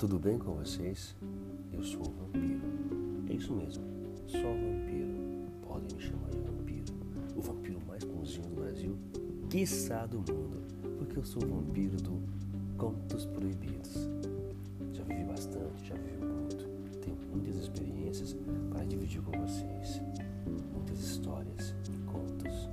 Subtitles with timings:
[0.00, 1.14] tudo bem com vocês?
[1.70, 2.62] Eu sou o vampiro.
[3.28, 3.84] É isso mesmo,
[4.26, 5.20] só vampiro.
[5.60, 6.94] Podem me chamar de vampiro.
[7.36, 8.96] O vampiro mais bonzinho do Brasil,
[9.50, 10.62] quiçá do mundo.
[10.96, 12.18] Porque eu sou o vampiro do
[12.78, 14.08] Contos Proibidos.
[14.94, 16.66] Já vivi bastante, já vivi muito.
[17.02, 18.34] Tenho muitas experiências
[18.70, 20.00] para dividir com vocês.
[20.72, 21.74] Muitas histórias,
[22.06, 22.70] contos,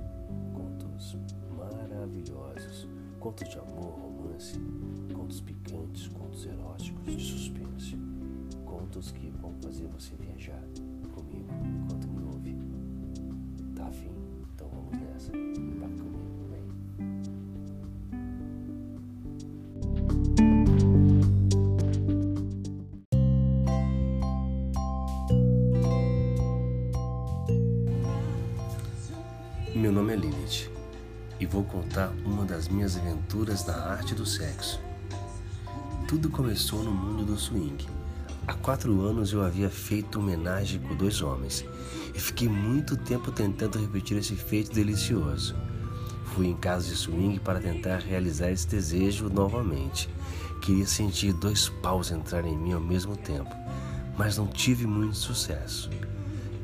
[0.54, 1.18] contos
[1.58, 2.88] maravilhosos.
[3.20, 4.07] Contos de amor,
[4.38, 4.60] romance,
[5.12, 7.98] contos picantes, contos eróticos, de suspense.
[8.64, 10.62] Contos que vão fazer você viajar
[11.12, 12.56] comigo enquanto me ouve.
[13.74, 14.12] Tá afim?
[14.54, 15.32] Então vamos nessa.
[15.32, 16.62] Vai comigo, vem.
[29.74, 30.77] Meu nome é Lilith
[31.40, 34.80] e vou contar uma das minhas aventuras na arte do sexo.
[36.06, 37.86] Tudo começou no mundo do swing.
[38.46, 41.64] Há quatro anos eu havia feito homenagem com dois homens
[42.14, 45.54] e fiquei muito tempo tentando repetir esse feito delicioso.
[46.34, 50.08] Fui em casa de swing para tentar realizar esse desejo novamente.
[50.62, 53.54] Queria sentir dois paus entrarem em mim ao mesmo tempo,
[54.16, 55.90] mas não tive muito sucesso.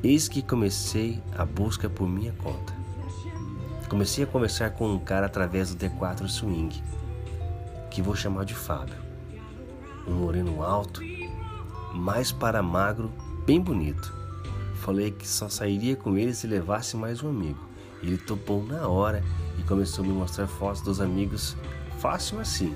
[0.02, 2.73] Eis que comecei a busca por minha conta.
[3.94, 6.82] Comecei a conversar com um cara através do D4 Swing,
[7.92, 8.96] que vou chamar de Fábio.
[10.04, 11.00] Um moreno alto,
[11.94, 13.12] mais para magro,
[13.46, 14.12] bem bonito.
[14.80, 17.68] Falei que só sairia com ele se levasse mais um amigo.
[18.02, 19.22] Ele topou na hora
[19.60, 21.56] e começou a me mostrar fotos dos amigos
[22.00, 22.74] fácil assim.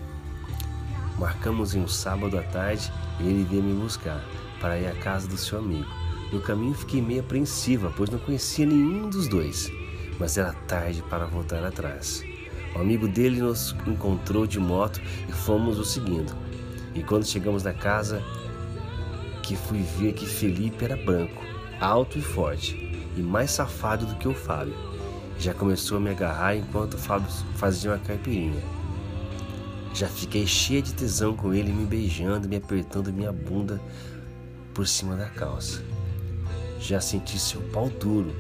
[1.19, 4.25] Marcamos em um sábado à tarde e ele veio me buscar
[4.61, 5.91] para ir à casa do seu amigo.
[6.33, 9.69] No caminho fiquei meio apreensiva, pois não conhecia nenhum dos dois
[10.19, 12.25] mas era tarde para voltar atrás.
[12.75, 16.35] O amigo dele nos encontrou de moto e fomos o seguindo.
[16.95, 18.23] E quando chegamos na casa,
[19.43, 21.43] que fui ver que Felipe era branco,
[21.81, 22.77] alto e forte,
[23.17, 24.75] e mais safado do que o Fábio.
[25.39, 28.63] Já começou a me agarrar enquanto o Fábio fazia uma caipirinha.
[29.95, 33.81] Já fiquei cheia de tesão com ele me beijando, me apertando minha bunda
[34.75, 35.83] por cima da calça.
[36.79, 38.33] Já senti seu pau duro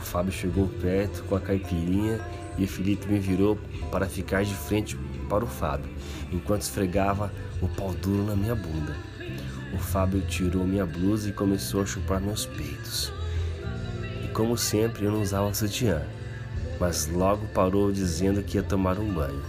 [0.00, 2.18] o Fábio chegou perto com a caipirinha
[2.56, 3.58] e o Felipe me virou
[3.92, 4.96] para ficar de frente
[5.28, 5.90] para o Fábio,
[6.32, 7.30] enquanto esfregava
[7.60, 8.96] o pau duro na minha bunda.
[9.74, 13.12] O Fábio tirou minha blusa e começou a chupar meus peitos.
[14.24, 16.02] E como sempre, eu não usava sutiã,
[16.80, 19.42] mas logo parou dizendo que ia tomar um banho.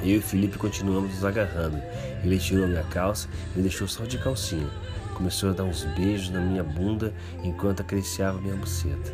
[0.00, 1.82] Eu e Felipe continuamos nos agarrando.
[2.22, 4.70] Ele tirou minha calça e me deixou só de calcinha.
[5.14, 9.12] Começou a dar uns beijos na minha bunda enquanto acariciava minha buceta.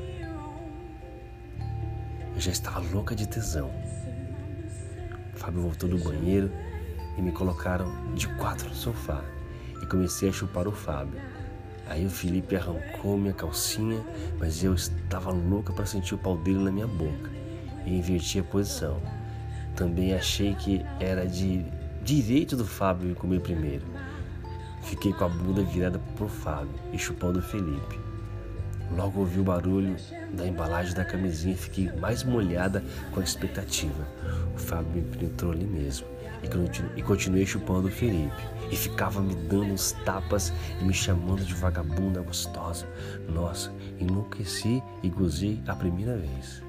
[2.34, 3.70] Eu já estava louca de tesão.
[5.32, 6.50] O Fábio voltou do banheiro
[7.16, 9.22] e me colocaram de quatro no sofá
[9.80, 11.20] e comecei a chupar o Fábio.
[11.86, 14.04] Aí o Felipe arrancou minha calcinha,
[14.38, 17.30] mas eu estava louca para sentir o pau dele na minha boca
[17.86, 19.00] e inverti a posição.
[19.76, 21.64] Também achei que era de
[22.02, 23.86] direito do Fábio me comer primeiro.
[24.82, 28.03] Fiquei com a bunda virada pro Fábio e chupando o Felipe.
[28.92, 29.96] Logo ouvi o barulho
[30.32, 34.06] da embalagem da camisinha e fiquei mais molhada com a expectativa.
[34.54, 36.06] O Fábio me penetrou ali mesmo
[36.96, 38.42] e continuei chupando o Felipe.
[38.70, 42.86] E ficava me dando uns tapas e me chamando de vagabunda gostosa.
[43.28, 46.62] Nossa, enlouqueci e gozei a primeira vez.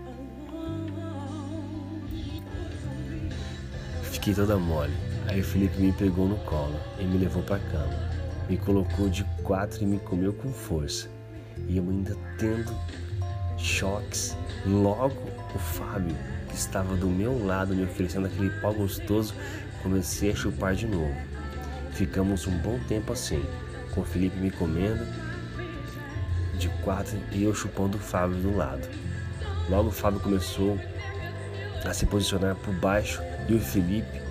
[4.04, 4.94] Fiquei toda mole.
[5.28, 8.16] Aí o Felipe me pegou no colo e me levou para cama.
[8.50, 11.10] Me colocou de quatro e me comeu com força
[11.68, 12.74] e eu ainda tendo
[13.58, 14.36] choques.
[14.66, 15.16] Logo,
[15.54, 16.16] o Fábio,
[16.50, 19.34] que estava do meu lado me oferecendo aquele pau gostoso,
[19.82, 21.16] comecei a chupar de novo.
[21.92, 23.44] Ficamos um bom tempo assim,
[23.94, 25.06] com o Felipe me comendo
[26.58, 28.88] de quatro e eu chupando o Fábio do lado.
[29.70, 30.80] Logo o Fábio começou
[31.86, 34.22] a se posicionar por baixo e o Felipe,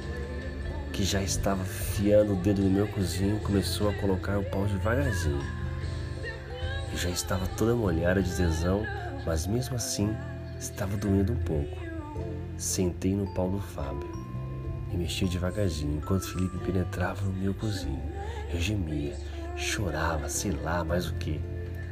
[0.92, 5.63] que já estava fiando o dedo no meu cozinho, começou a colocar o pau devagarzinho.
[6.96, 8.82] Já estava toda molhada de tesão,
[9.26, 10.14] mas mesmo assim
[10.58, 11.76] estava doendo um pouco.
[12.56, 14.08] Sentei no pau do Fábio
[14.92, 18.00] e mexia devagarzinho enquanto Felipe penetrava no meu cozinho.
[18.52, 19.16] Eu gemia,
[19.56, 21.40] chorava, sei lá mais o que.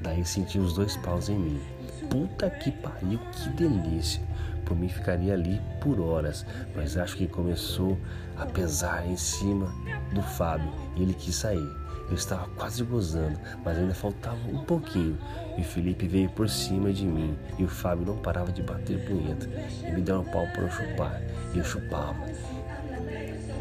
[0.02, 1.60] Daí senti os dois paus em mim.
[2.08, 4.22] Puta que pariu, que delícia!
[4.64, 6.46] Por mim ficaria ali por horas,
[6.76, 7.98] mas acho que começou
[8.38, 9.66] a pesar em cima
[10.14, 11.81] do Fábio e ele quis sair.
[12.08, 15.19] Eu estava quase gozando, mas ainda faltava um pouquinho.
[15.56, 19.04] E o Felipe veio por cima de mim e o Fábio não parava de bater
[19.06, 19.49] punheta
[19.87, 21.22] e me deu um pau para eu chupar.
[21.54, 22.25] E eu chupava.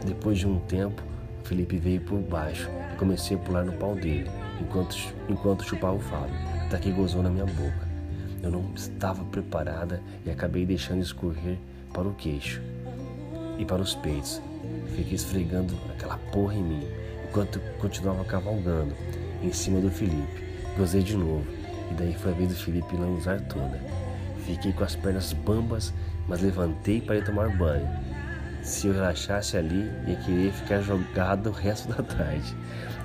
[0.06, 1.02] Depois de um tempo,
[1.44, 4.30] Felipe veio por baixo e comecei a pular no pau dele,
[4.60, 4.96] enquanto,
[5.30, 6.36] enquanto chupava o Fábio,
[6.66, 7.90] até que gozou na minha boca.
[8.42, 11.58] Eu não estava preparada e acabei deixando escorrer
[11.94, 12.62] para o queixo
[13.58, 14.42] e para os peitos.
[14.96, 16.88] Fiquei esfregando aquela porra em mim,
[17.32, 18.94] enquanto continuava cavalgando
[19.42, 20.44] em cima do Felipe.
[20.78, 21.46] Gozei de novo,
[21.90, 23.80] e daí foi a vez do Felipe usar toda.
[24.46, 25.94] Fiquei com as pernas bambas,
[26.28, 27.88] mas levantei para ir tomar banho.
[28.62, 32.56] Se eu relaxasse ali, ia querer ficar jogado o resto da tarde.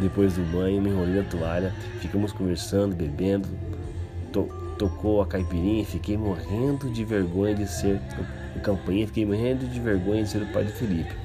[0.01, 3.49] Depois do banho, me enrolei na toalha, ficamos conversando, bebendo.
[4.33, 7.99] To tocou a caipirinha e fiquei morrendo de vergonha de ser
[8.55, 11.17] o campainha, fiquei morrendo de vergonha de ser o pai do Felipe,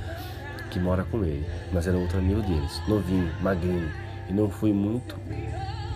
[0.72, 3.92] que mora com ele, mas era outro amigo deles, novinho, magrinho,
[4.28, 5.16] e não fui muito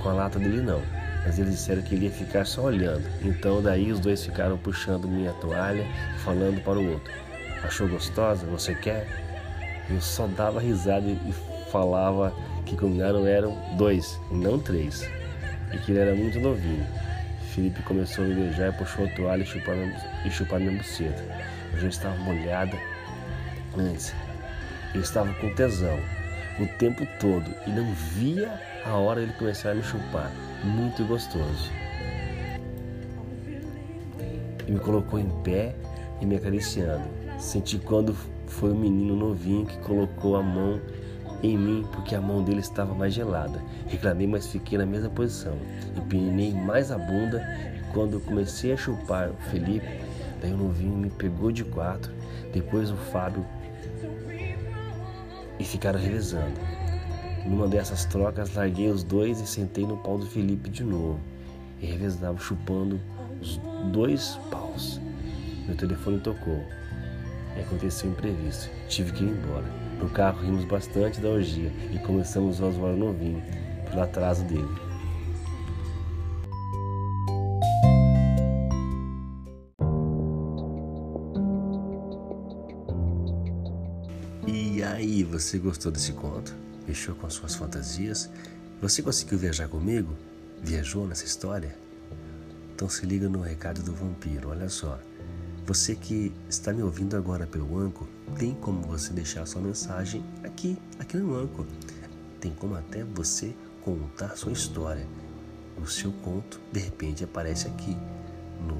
[0.04, 0.82] com a lata dele não.
[1.26, 3.04] Mas eles disseram que ele ia ficar só olhando.
[3.24, 5.84] Então daí os dois ficaram puxando minha toalha,
[6.24, 7.12] falando para o outro.
[7.64, 8.46] Achou gostosa?
[8.46, 9.08] Você quer?
[9.90, 11.34] Eu só dava risada e
[11.72, 12.32] falava
[12.66, 15.10] que combinaram eram dois e não três.
[15.74, 16.86] E que ele era muito novinho.
[17.54, 19.76] Felipe começou a me beijar e puxou a toalha e chupar,
[20.26, 21.24] e chupar minha buceta.
[21.74, 22.78] Eu já estava molhada
[23.78, 24.14] antes.
[24.96, 26.00] Eu estava com tesão
[26.58, 30.32] o tempo todo e não via a hora ele começar a me chupar.
[30.64, 31.70] Muito gostoso.
[34.66, 35.76] E me colocou em pé
[36.22, 37.04] e me acariciando.
[37.38, 38.16] Senti quando
[38.48, 40.80] foi o menino novinho que colocou a mão
[41.44, 43.62] em mim porque a mão dele estava mais gelada.
[43.88, 45.58] Reclamei, mas fiquei na mesma posição.
[45.98, 47.46] Empinei mais a bunda
[47.76, 50.00] e quando comecei a chupar o Felipe,
[50.42, 52.14] daí o novinho me pegou de quatro.
[52.54, 53.46] Depois o Fábio
[55.66, 56.54] e ficaram revezando.
[57.44, 61.20] Numa dessas trocas, larguei os dois e sentei no pau do Felipe de novo.
[61.82, 63.00] E revezava chupando
[63.42, 63.60] os
[63.92, 65.02] dois paus.
[65.66, 66.64] Meu telefone tocou.
[67.58, 68.70] E aconteceu um imprevisto.
[68.88, 69.66] Tive que ir embora.
[70.00, 73.42] No carro rimos bastante da orgia e começamos a zoar o novinho
[73.90, 74.85] pelo atraso dele.
[85.16, 86.54] Aí, você gostou desse conto?
[86.86, 88.30] Mexeu com suas fantasias?
[88.82, 90.14] Você conseguiu viajar comigo?
[90.62, 91.74] Viajou nessa história?
[92.74, 95.00] Então se liga no recado do vampiro, olha só.
[95.66, 98.08] Você que está me ouvindo agora pelo Anco,
[98.38, 101.66] tem como você deixar sua mensagem aqui, aqui no Anco.
[102.42, 105.08] Tem como até você contar sua história.
[105.82, 107.98] O seu conto, de repente, aparece aqui
[108.68, 108.78] no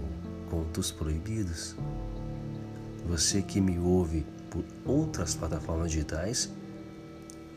[0.50, 1.76] Contos Proibidos.
[3.08, 6.52] Você que me ouve por outras plataformas digitais,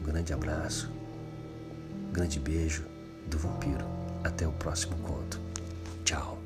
[0.01, 0.91] um grande abraço,
[2.09, 2.85] um grande beijo
[3.27, 3.85] do vampiro.
[4.25, 5.41] Até o próximo conto.
[6.05, 6.39] Tchau.